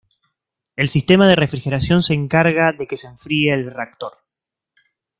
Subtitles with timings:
[0.77, 4.13] El sistema de refrigeración se encarga de que se enfríe el reactor.